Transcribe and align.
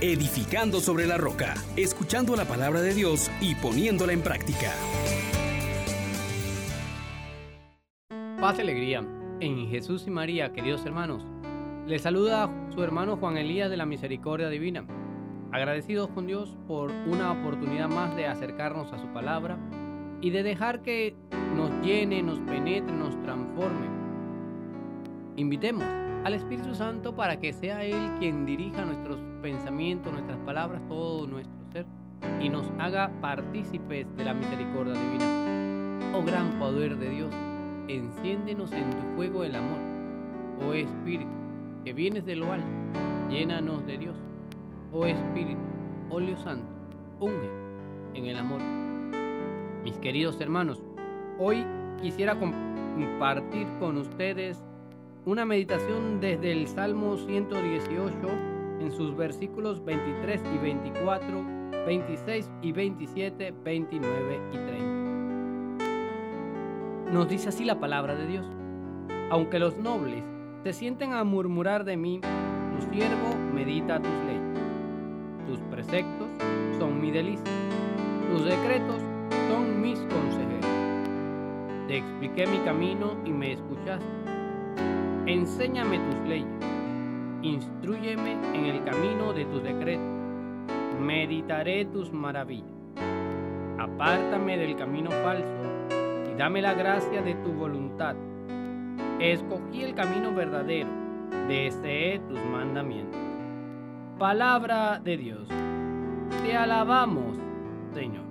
edificando 0.00 0.80
sobre 0.80 1.06
la 1.06 1.18
roca, 1.18 1.54
escuchando 1.76 2.34
la 2.34 2.46
palabra 2.46 2.80
de 2.80 2.94
Dios 2.94 3.30
y 3.40 3.54
poniéndola 3.54 4.12
en 4.12 4.22
práctica. 4.22 4.72
Paz 8.40 8.56
y 8.58 8.62
alegría 8.62 9.06
en 9.40 9.68
Jesús 9.68 10.04
y 10.06 10.10
María, 10.10 10.52
queridos 10.52 10.86
hermanos. 10.86 11.26
Les 11.86 12.02
saluda 12.02 12.50
su 12.72 12.82
hermano 12.82 13.18
Juan 13.18 13.36
Elías 13.36 13.68
de 13.68 13.76
la 13.76 13.84
Misericordia 13.84 14.48
Divina. 14.48 14.86
Agradecidos 15.52 16.08
con 16.10 16.26
Dios 16.26 16.56
por 16.66 16.90
una 16.90 17.32
oportunidad 17.32 17.88
más 17.88 18.16
de 18.16 18.26
acercarnos 18.26 18.92
a 18.92 18.98
su 18.98 19.06
palabra 19.08 19.58
y 20.22 20.30
de 20.30 20.42
dejar 20.42 20.80
que 20.80 21.14
nos 21.56 21.70
llene, 21.84 22.22
nos 22.22 22.38
penetre, 22.40 22.92
nos 22.92 23.20
transforme. 23.22 23.86
Invitemos 25.36 25.84
al 26.24 26.34
Espíritu 26.34 26.74
Santo 26.74 27.14
para 27.14 27.38
que 27.38 27.52
sea 27.52 27.84
Él 27.84 28.12
quien 28.18 28.44
dirija 28.44 28.84
nuestros 28.84 29.18
pensamientos, 29.42 30.12
nuestras 30.12 30.38
palabras, 30.40 30.80
todo 30.88 31.26
nuestro 31.26 31.54
ser 31.72 31.86
y 32.40 32.48
nos 32.48 32.70
haga 32.78 33.10
partícipes 33.20 34.06
de 34.16 34.24
la 34.24 34.34
misericordia 34.34 34.94
divina. 34.94 36.14
Oh 36.14 36.22
gran 36.22 36.58
poder 36.58 36.96
de 36.96 37.10
Dios, 37.10 37.32
enciéndenos 37.88 38.72
en 38.72 38.90
tu 38.90 39.16
fuego 39.16 39.44
el 39.44 39.54
amor. 39.54 39.78
Oh 40.62 40.74
Espíritu, 40.74 41.30
que 41.84 41.92
vienes 41.92 42.26
de 42.26 42.36
lo 42.36 42.52
alto, 42.52 42.66
llénanos 43.30 43.86
de 43.86 43.98
Dios. 43.98 44.16
Oh 44.92 45.06
Espíritu, 45.06 45.60
óleo 46.10 46.36
santo, 46.36 46.66
unge 47.20 47.48
en 48.14 48.26
el 48.26 48.36
amor. 48.36 48.60
Mis 49.84 49.96
queridos 49.98 50.38
hermanos, 50.40 50.82
hoy 51.38 51.64
quisiera 52.02 52.38
compartir 52.38 53.66
con 53.78 53.96
ustedes 53.96 54.62
una 55.26 55.44
meditación 55.44 56.20
desde 56.20 56.52
el 56.52 56.66
Salmo 56.66 57.16
118 57.16 58.14
en 58.80 58.90
sus 58.90 59.14
versículos 59.16 59.84
23 59.84 60.42
y 60.54 60.58
24, 60.58 61.44
26 61.86 62.50
y 62.62 62.72
27, 62.72 63.54
29 63.62 64.40
y 64.52 64.56
30. 64.56 64.80
Nos 67.12 67.28
dice 67.28 67.50
así 67.50 67.64
la 67.64 67.78
palabra 67.78 68.14
de 68.14 68.26
Dios. 68.26 68.46
Aunque 69.30 69.58
los 69.58 69.76
nobles 69.76 70.24
se 70.64 70.72
sienten 70.72 71.12
a 71.12 71.22
murmurar 71.24 71.84
de 71.84 71.98
mí, 71.98 72.20
tu 72.22 72.90
siervo 72.90 73.34
medita 73.52 74.00
tus 74.00 74.10
leyes. 74.26 74.40
Tus 75.46 75.58
preceptos 75.70 76.28
son 76.78 77.00
mi 77.00 77.10
delicia. 77.10 77.52
Tus 78.30 78.44
decretos 78.44 79.02
son 79.50 79.82
mis 79.82 79.98
consejeros. 79.98 80.66
Te 81.88 81.98
expliqué 81.98 82.46
mi 82.46 82.58
camino 82.60 83.16
y 83.24 83.32
me 83.32 83.52
escuchaste 83.52 84.39
Enséñame 85.30 86.00
tus 86.00 86.28
leyes, 86.28 86.48
instruyeme 87.42 88.32
en 88.52 88.64
el 88.64 88.82
camino 88.82 89.32
de 89.32 89.44
tus 89.44 89.62
decretos, 89.62 90.04
meditaré 91.00 91.84
tus 91.84 92.12
maravillas. 92.12 92.66
Apártame 93.78 94.58
del 94.58 94.74
camino 94.74 95.08
falso 95.22 95.46
y 96.32 96.36
dame 96.36 96.60
la 96.60 96.74
gracia 96.74 97.22
de 97.22 97.36
tu 97.36 97.52
voluntad. 97.52 98.16
Escogí 99.20 99.84
el 99.84 99.94
camino 99.94 100.34
verdadero, 100.34 100.90
deseé 101.46 102.18
tus 102.28 102.44
mandamientos. 102.46 103.20
Palabra 104.18 104.98
de 104.98 105.16
Dios, 105.16 105.48
te 106.42 106.56
alabamos, 106.56 107.38
Señor. 107.94 108.24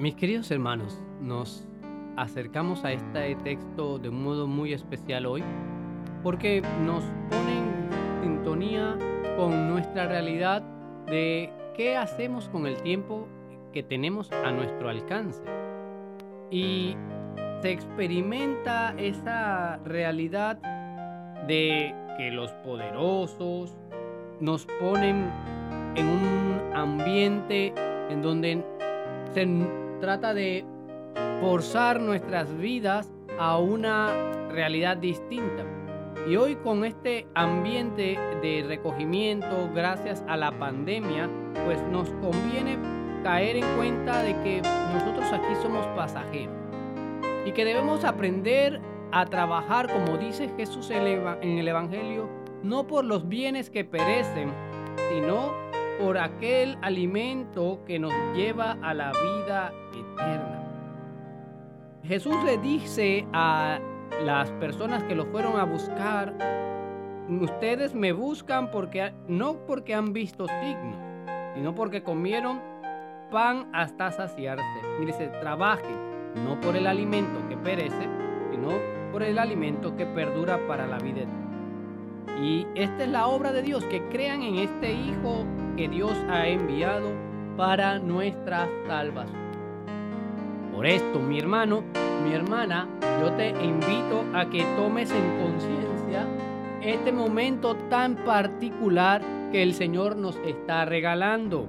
Mis 0.00 0.16
queridos 0.16 0.50
hermanos, 0.50 1.00
nos 1.20 1.64
acercamos 2.18 2.84
a 2.84 2.92
este 2.92 3.36
texto 3.36 3.98
de 3.98 4.08
un 4.08 4.24
modo 4.24 4.48
muy 4.48 4.72
especial 4.72 5.24
hoy 5.24 5.44
porque 6.24 6.62
nos 6.84 7.04
pone 7.30 7.58
en 7.58 8.22
sintonía 8.22 8.96
con 9.36 9.68
nuestra 9.70 10.08
realidad 10.08 10.62
de 11.06 11.52
qué 11.76 11.96
hacemos 11.96 12.48
con 12.48 12.66
el 12.66 12.76
tiempo 12.82 13.28
que 13.72 13.84
tenemos 13.84 14.32
a 14.32 14.50
nuestro 14.50 14.88
alcance. 14.88 15.40
Y 16.50 16.96
se 17.62 17.70
experimenta 17.70 18.94
esa 18.98 19.76
realidad 19.84 20.58
de 21.46 21.94
que 22.16 22.32
los 22.32 22.50
poderosos 22.64 23.76
nos 24.40 24.66
ponen 24.80 25.30
en 25.94 26.06
un 26.06 26.72
ambiente 26.74 27.72
en 28.10 28.22
donde 28.22 28.64
se 29.32 29.46
trata 30.00 30.34
de 30.34 30.64
forzar 31.40 32.00
nuestras 32.00 32.56
vidas 32.58 33.12
a 33.38 33.58
una 33.58 34.48
realidad 34.50 34.96
distinta. 34.96 35.64
Y 36.28 36.36
hoy 36.36 36.56
con 36.56 36.84
este 36.84 37.26
ambiente 37.34 38.18
de 38.42 38.64
recogimiento 38.66 39.70
gracias 39.74 40.24
a 40.28 40.36
la 40.36 40.58
pandemia, 40.58 41.30
pues 41.64 41.80
nos 41.90 42.10
conviene 42.14 42.76
caer 43.22 43.56
en 43.56 43.76
cuenta 43.76 44.22
de 44.22 44.34
que 44.42 44.62
nosotros 44.92 45.32
aquí 45.32 45.54
somos 45.62 45.86
pasajeros 45.88 46.54
y 47.46 47.52
que 47.52 47.64
debemos 47.64 48.04
aprender 48.04 48.80
a 49.12 49.24
trabajar, 49.24 49.90
como 49.90 50.18
dice 50.18 50.50
Jesús 50.56 50.90
en 50.90 51.58
el 51.58 51.68
Evangelio, 51.68 52.28
no 52.62 52.86
por 52.86 53.04
los 53.04 53.28
bienes 53.28 53.70
que 53.70 53.84
perecen, 53.84 54.52
sino 55.10 55.52
por 55.98 56.18
aquel 56.18 56.76
alimento 56.82 57.80
que 57.86 57.98
nos 57.98 58.12
lleva 58.34 58.76
a 58.82 58.92
la 58.92 59.12
vida 59.12 59.72
eterna. 59.94 60.57
Jesús 62.08 62.42
le 62.42 62.56
dice 62.56 63.26
a 63.34 63.78
las 64.24 64.50
personas 64.52 65.04
que 65.04 65.14
lo 65.14 65.26
fueron 65.26 65.60
a 65.60 65.64
buscar, 65.64 66.32
ustedes 67.28 67.94
me 67.94 68.12
buscan 68.12 68.70
porque 68.70 69.12
no 69.28 69.58
porque 69.66 69.94
han 69.94 70.14
visto 70.14 70.46
signos, 70.48 70.96
sino 71.54 71.74
porque 71.74 72.02
comieron 72.02 72.62
pan 73.30 73.68
hasta 73.74 74.10
saciarse. 74.10 74.64
Y 75.02 75.04
dice, 75.04 75.28
trabajen, 75.42 75.96
no 76.46 76.58
por 76.62 76.76
el 76.76 76.86
alimento 76.86 77.46
que 77.46 77.58
perece, 77.58 78.08
sino 78.50 78.70
por 79.12 79.22
el 79.22 79.38
alimento 79.38 79.94
que 79.94 80.06
perdura 80.06 80.66
para 80.66 80.86
la 80.86 80.96
vida 80.96 81.20
eterna. 81.20 82.42
Y 82.42 82.66
esta 82.74 83.04
es 83.04 83.10
la 83.10 83.26
obra 83.26 83.52
de 83.52 83.60
Dios, 83.60 83.84
que 83.84 84.02
crean 84.08 84.40
en 84.40 84.56
este 84.60 84.94
Hijo 84.94 85.44
que 85.76 85.88
Dios 85.88 86.16
ha 86.30 86.46
enviado 86.48 87.10
para 87.58 87.98
nuestra 87.98 88.66
salvación. 88.86 89.47
Por 90.78 90.86
esto, 90.86 91.18
mi 91.18 91.40
hermano, 91.40 91.82
mi 92.22 92.32
hermana, 92.32 92.86
yo 93.20 93.32
te 93.32 93.48
invito 93.48 94.24
a 94.32 94.48
que 94.48 94.62
tomes 94.76 95.10
en 95.10 95.42
conciencia 95.42 96.24
este 96.80 97.10
momento 97.10 97.74
tan 97.90 98.14
particular 98.14 99.20
que 99.50 99.64
el 99.64 99.74
Señor 99.74 100.14
nos 100.14 100.36
está 100.46 100.84
regalando. 100.84 101.66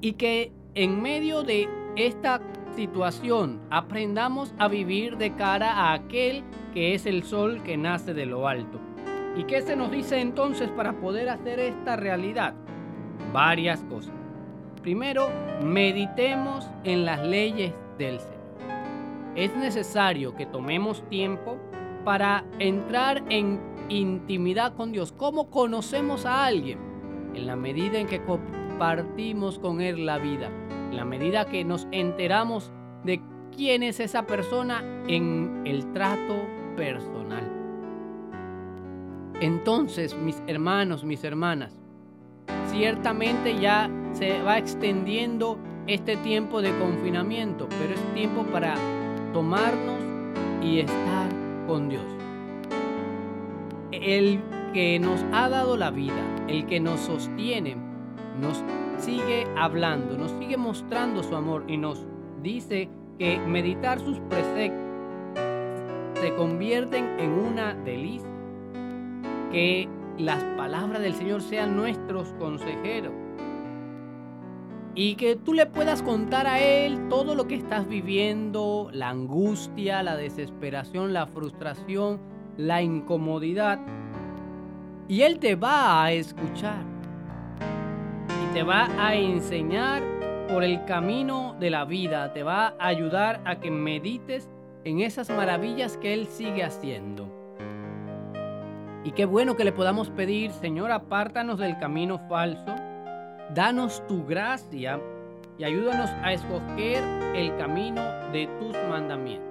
Y 0.00 0.12
que 0.12 0.52
en 0.76 1.02
medio 1.02 1.42
de 1.42 1.68
esta 1.96 2.40
situación 2.76 3.60
aprendamos 3.70 4.54
a 4.56 4.68
vivir 4.68 5.16
de 5.16 5.34
cara 5.34 5.72
a 5.72 5.92
aquel 5.92 6.44
que 6.72 6.94
es 6.94 7.06
el 7.06 7.24
sol 7.24 7.60
que 7.64 7.76
nace 7.76 8.14
de 8.14 8.26
lo 8.26 8.46
alto. 8.46 8.78
¿Y 9.36 9.42
qué 9.46 9.62
se 9.62 9.74
nos 9.74 9.90
dice 9.90 10.20
entonces 10.20 10.70
para 10.70 10.92
poder 10.92 11.28
hacer 11.28 11.58
esta 11.58 11.96
realidad? 11.96 12.54
Varias 13.32 13.80
cosas. 13.80 14.14
Primero, 14.80 15.28
meditemos 15.60 16.70
en 16.84 17.04
las 17.04 17.20
leyes 17.26 17.72
del 17.98 18.20
Señor. 18.20 18.36
Es 19.34 19.54
necesario 19.54 20.34
que 20.34 20.46
tomemos 20.46 21.02
tiempo 21.08 21.58
para 22.04 22.44
entrar 22.58 23.22
en 23.28 23.60
intimidad 23.88 24.74
con 24.74 24.92
Dios. 24.92 25.12
¿Cómo 25.12 25.50
conocemos 25.50 26.24
a 26.24 26.46
alguien? 26.46 26.78
En 27.34 27.46
la 27.46 27.56
medida 27.56 27.98
en 27.98 28.06
que 28.06 28.22
compartimos 28.22 29.58
con 29.58 29.80
Él 29.80 30.06
la 30.06 30.18
vida, 30.18 30.50
en 30.90 30.96
la 30.96 31.04
medida 31.04 31.46
que 31.46 31.64
nos 31.64 31.86
enteramos 31.90 32.72
de 33.04 33.20
quién 33.54 33.82
es 33.82 34.00
esa 34.00 34.26
persona 34.26 34.82
en 35.06 35.62
el 35.66 35.92
trato 35.92 36.36
personal. 36.76 37.52
Entonces, 39.40 40.16
mis 40.16 40.42
hermanos, 40.46 41.04
mis 41.04 41.22
hermanas, 41.24 41.78
ciertamente 42.68 43.58
ya 43.60 43.90
se 44.12 44.42
va 44.42 44.56
extendiendo 44.56 45.58
este 45.86 46.16
tiempo 46.16 46.62
de 46.62 46.76
confinamiento, 46.78 47.68
pero 47.68 47.94
es 47.94 48.14
tiempo 48.14 48.42
para 48.44 48.74
tomarnos 49.32 50.00
y 50.62 50.80
estar 50.80 51.28
con 51.66 51.88
Dios. 51.88 52.04
El 53.92 54.40
que 54.72 54.98
nos 54.98 55.24
ha 55.32 55.48
dado 55.48 55.76
la 55.76 55.90
vida, 55.90 56.44
el 56.48 56.66
que 56.66 56.80
nos 56.80 57.00
sostiene, 57.00 57.76
nos 58.40 58.62
sigue 58.98 59.46
hablando, 59.56 60.18
nos 60.18 60.32
sigue 60.32 60.56
mostrando 60.56 61.22
su 61.22 61.36
amor 61.36 61.64
y 61.68 61.76
nos 61.76 62.04
dice 62.42 62.88
que 63.18 63.38
meditar 63.38 64.00
sus 64.00 64.18
preceptos 64.20 64.84
se 66.20 66.34
convierten 66.34 67.18
en 67.18 67.30
una 67.30 67.74
delicia. 67.74 68.28
Que 69.52 69.88
las 70.18 70.42
palabras 70.56 71.00
del 71.02 71.14
Señor 71.14 71.42
sean 71.42 71.76
nuestros 71.76 72.32
consejeros 72.38 73.12
y 74.98 75.16
que 75.16 75.36
tú 75.36 75.52
le 75.52 75.66
puedas 75.66 76.02
contar 76.02 76.46
a 76.46 76.58
Él 76.58 77.08
todo 77.10 77.34
lo 77.34 77.46
que 77.46 77.54
estás 77.54 77.86
viviendo, 77.86 78.88
la 78.92 79.10
angustia, 79.10 80.02
la 80.02 80.16
desesperación, 80.16 81.12
la 81.12 81.26
frustración, 81.26 82.18
la 82.56 82.80
incomodidad. 82.80 83.78
Y 85.06 85.20
Él 85.20 85.38
te 85.38 85.54
va 85.54 86.02
a 86.02 86.12
escuchar. 86.12 86.82
Y 88.42 88.54
te 88.54 88.62
va 88.62 88.88
a 88.98 89.14
enseñar 89.14 90.02
por 90.48 90.64
el 90.64 90.82
camino 90.86 91.54
de 91.60 91.68
la 91.68 91.84
vida. 91.84 92.32
Te 92.32 92.42
va 92.42 92.74
a 92.78 92.86
ayudar 92.86 93.42
a 93.44 93.60
que 93.60 93.70
medites 93.70 94.48
en 94.84 95.00
esas 95.00 95.28
maravillas 95.28 95.98
que 95.98 96.14
Él 96.14 96.26
sigue 96.26 96.64
haciendo. 96.64 97.30
Y 99.04 99.12
qué 99.12 99.26
bueno 99.26 99.56
que 99.56 99.64
le 99.64 99.72
podamos 99.72 100.08
pedir, 100.08 100.52
Señor, 100.52 100.90
apártanos 100.90 101.58
del 101.58 101.78
camino 101.78 102.18
falso, 102.30 102.74
danos 103.54 104.06
tu 104.06 104.24
gracia 104.24 105.00
y 105.58 105.64
ayúdanos 105.64 106.10
a 106.22 106.32
escoger 106.32 107.02
el 107.34 107.56
camino 107.56 108.02
de 108.32 108.48
tus 108.58 108.72
mandamientos. 108.88 109.46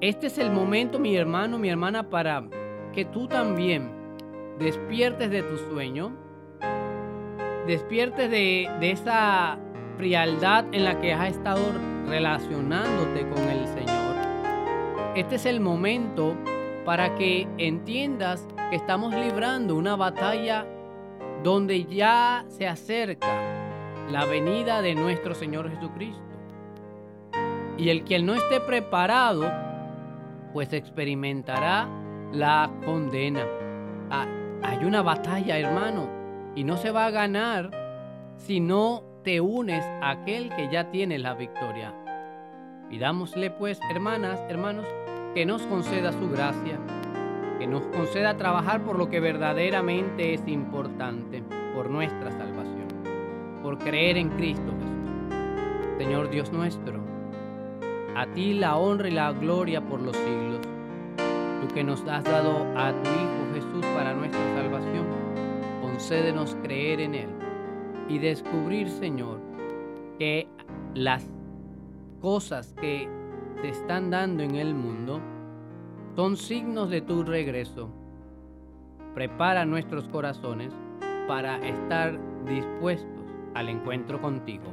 Este 0.00 0.26
es 0.26 0.38
el 0.38 0.50
momento, 0.50 0.98
mi 0.98 1.16
hermano, 1.16 1.58
mi 1.58 1.68
hermana, 1.68 2.08
para 2.10 2.44
que 2.92 3.04
tú 3.04 3.26
también 3.28 3.90
despiertes 4.58 5.30
de 5.30 5.42
tu 5.42 5.56
sueño, 5.56 6.12
despiertes 7.66 8.30
de, 8.30 8.68
de 8.80 8.90
esa 8.90 9.58
frialdad 9.96 10.64
en 10.72 10.84
la 10.84 11.00
que 11.00 11.12
has 11.12 11.30
estado 11.30 11.62
relacionándote 12.08 13.28
con 13.28 13.48
el 13.48 13.66
Señor. 13.68 14.16
Este 15.14 15.36
es 15.36 15.46
el 15.46 15.60
momento 15.60 16.34
para 16.84 17.14
que 17.14 17.46
entiendas 17.58 18.46
que 18.70 18.76
estamos 18.76 19.14
librando 19.14 19.76
una 19.76 19.94
batalla 19.94 20.66
donde 21.42 21.84
ya 21.84 22.44
se 22.48 22.66
acerca 22.68 23.28
la 24.10 24.24
venida 24.24 24.82
de 24.82 24.94
nuestro 24.94 25.34
Señor 25.34 25.70
Jesucristo. 25.70 26.20
Y 27.78 27.88
el 27.88 28.04
que 28.04 28.18
no 28.20 28.34
esté 28.34 28.60
preparado, 28.60 29.50
pues 30.52 30.72
experimentará 30.72 31.88
la 32.32 32.70
condena. 32.84 33.44
Ah, 34.10 34.26
hay 34.62 34.84
una 34.84 35.02
batalla, 35.02 35.58
hermano, 35.58 36.08
y 36.54 36.64
no 36.64 36.76
se 36.76 36.90
va 36.90 37.06
a 37.06 37.10
ganar 37.10 37.70
si 38.36 38.60
no 38.60 39.02
te 39.24 39.40
unes 39.40 39.84
a 40.02 40.10
aquel 40.10 40.50
que 40.54 40.68
ya 40.70 40.90
tiene 40.90 41.18
la 41.18 41.34
victoria. 41.34 41.94
Pidámosle 42.90 43.50
pues, 43.50 43.80
hermanas, 43.90 44.40
hermanos, 44.48 44.86
que 45.34 45.46
nos 45.46 45.62
conceda 45.62 46.12
su 46.12 46.28
gracia, 46.28 46.78
que 47.62 47.68
nos 47.68 47.86
conceda 47.86 48.36
trabajar 48.36 48.82
por 48.82 48.98
lo 48.98 49.08
que 49.08 49.20
verdaderamente 49.20 50.34
es 50.34 50.42
importante, 50.48 51.44
por 51.76 51.90
nuestra 51.90 52.32
salvación, 52.32 52.88
por 53.62 53.78
creer 53.78 54.16
en 54.16 54.30
Cristo 54.30 54.72
Jesús. 54.80 55.96
Señor 55.96 56.28
Dios 56.28 56.52
nuestro, 56.52 56.98
a 58.16 58.26
ti 58.26 58.54
la 58.54 58.76
honra 58.76 59.08
y 59.08 59.12
la 59.12 59.30
gloria 59.30 59.80
por 59.80 60.02
los 60.02 60.16
siglos. 60.16 60.58
Tú 61.60 61.72
que 61.72 61.84
nos 61.84 62.04
has 62.08 62.24
dado 62.24 62.66
a 62.76 62.90
tu 63.00 63.08
Hijo 63.08 63.54
Jesús 63.54 63.86
para 63.94 64.12
nuestra 64.12 64.42
salvación, 64.56 65.06
concédenos 65.82 66.56
creer 66.64 66.98
en 67.00 67.14
Él 67.14 67.30
y 68.08 68.18
descubrir, 68.18 68.88
Señor, 68.88 69.38
que 70.18 70.48
las 70.94 71.30
cosas 72.20 72.74
que 72.80 73.08
se 73.60 73.68
están 73.68 74.10
dando 74.10 74.42
en 74.42 74.56
el 74.56 74.74
mundo 74.74 75.20
son 76.14 76.36
signos 76.36 76.90
de 76.90 77.00
tu 77.00 77.22
regreso. 77.22 77.90
Prepara 79.14 79.64
nuestros 79.64 80.08
corazones 80.08 80.72
para 81.26 81.56
estar 81.66 82.18
dispuestos 82.46 83.08
al 83.54 83.68
encuentro 83.68 84.20
contigo. 84.20 84.64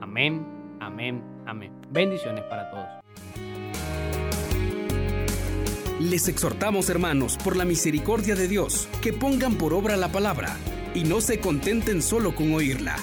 Amén, 0.00 0.46
amén, 0.80 1.22
amén. 1.46 1.72
Bendiciones 1.90 2.44
para 2.44 2.70
todos. 2.70 2.88
Les 6.00 6.26
exhortamos, 6.26 6.90
hermanos, 6.90 7.38
por 7.38 7.56
la 7.56 7.64
misericordia 7.64 8.34
de 8.34 8.48
Dios, 8.48 8.88
que 9.00 9.12
pongan 9.12 9.54
por 9.54 9.72
obra 9.72 9.96
la 9.96 10.08
palabra 10.10 10.56
y 10.94 11.04
no 11.04 11.20
se 11.20 11.38
contenten 11.38 12.02
solo 12.02 12.34
con 12.34 12.52
oírla. 12.52 12.96